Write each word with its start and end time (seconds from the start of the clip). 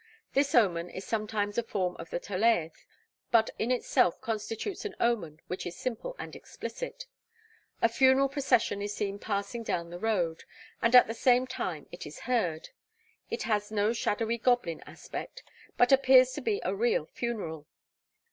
This 0.33 0.55
omen 0.55 0.89
is 0.89 1.05
sometimes 1.05 1.59
a 1.59 1.61
form 1.63 1.95
of 1.99 2.09
the 2.09 2.19
Tolaeth, 2.19 2.87
but 3.29 3.51
in 3.59 3.69
itself 3.69 4.19
constitutes 4.19 4.83
an 4.83 4.95
omen 4.99 5.39
which 5.45 5.63
is 5.63 5.77
simple 5.77 6.15
and 6.17 6.35
explicit. 6.35 7.05
A 7.83 7.87
funeral 7.87 8.27
procession 8.27 8.81
is 8.81 8.95
seen 8.95 9.19
passing 9.19 9.61
down 9.61 9.91
the 9.91 9.99
road, 9.99 10.43
and 10.81 10.95
at 10.95 11.05
the 11.05 11.13
same 11.13 11.45
time 11.45 11.85
it 11.91 12.07
is 12.07 12.21
heard. 12.21 12.69
It 13.29 13.43
has 13.43 13.69
no 13.71 13.93
shadowy 13.93 14.39
goblin 14.39 14.81
aspect, 14.87 15.43
but 15.77 15.91
appears 15.91 16.31
to 16.33 16.41
be 16.41 16.59
a 16.63 16.73
real 16.75 17.05
funeral. 17.05 17.67